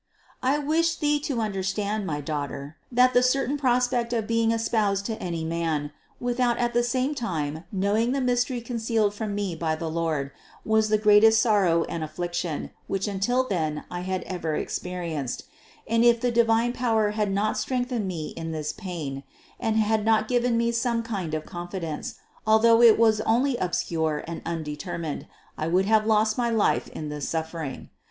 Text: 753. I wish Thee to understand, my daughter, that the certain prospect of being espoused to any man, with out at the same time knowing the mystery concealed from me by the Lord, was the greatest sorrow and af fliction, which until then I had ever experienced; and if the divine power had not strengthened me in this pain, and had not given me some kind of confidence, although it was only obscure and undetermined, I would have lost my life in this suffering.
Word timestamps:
753. 0.41 0.53
I 0.57 0.67
wish 0.67 0.95
Thee 0.95 1.19
to 1.19 1.39
understand, 1.41 2.07
my 2.07 2.21
daughter, 2.21 2.75
that 2.91 3.13
the 3.13 3.21
certain 3.21 3.55
prospect 3.55 4.13
of 4.13 4.25
being 4.25 4.49
espoused 4.51 5.05
to 5.05 5.21
any 5.21 5.43
man, 5.45 5.91
with 6.19 6.39
out 6.39 6.57
at 6.57 6.73
the 6.73 6.81
same 6.81 7.13
time 7.13 7.65
knowing 7.71 8.11
the 8.11 8.19
mystery 8.19 8.61
concealed 8.61 9.13
from 9.13 9.35
me 9.35 9.53
by 9.55 9.75
the 9.75 9.91
Lord, 9.91 10.31
was 10.65 10.89
the 10.89 10.97
greatest 10.97 11.39
sorrow 11.39 11.83
and 11.83 12.03
af 12.03 12.15
fliction, 12.15 12.71
which 12.87 13.07
until 13.07 13.47
then 13.47 13.83
I 13.91 13.99
had 13.99 14.23
ever 14.23 14.55
experienced; 14.55 15.43
and 15.85 16.03
if 16.03 16.19
the 16.19 16.31
divine 16.31 16.73
power 16.73 17.11
had 17.11 17.31
not 17.31 17.55
strengthened 17.59 18.07
me 18.07 18.29
in 18.29 18.51
this 18.53 18.73
pain, 18.73 19.21
and 19.59 19.77
had 19.77 20.03
not 20.03 20.27
given 20.27 20.57
me 20.57 20.71
some 20.71 21.03
kind 21.03 21.35
of 21.35 21.45
confidence, 21.45 22.15
although 22.47 22.81
it 22.81 22.97
was 22.97 23.21
only 23.21 23.55
obscure 23.57 24.23
and 24.27 24.41
undetermined, 24.47 25.27
I 25.59 25.67
would 25.67 25.85
have 25.85 26.07
lost 26.07 26.39
my 26.39 26.49
life 26.49 26.87
in 26.87 27.09
this 27.09 27.29
suffering. 27.29 27.89